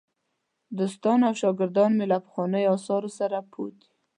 دوستان 0.77 1.19
او 1.27 1.33
شاګردان 1.41 1.91
مې 1.97 2.05
له 2.11 2.17
پخوانیو 2.25 2.71
آثارو 2.75 3.09
سره 3.19 3.37
پوه 3.51 3.69
دي. 3.77 3.87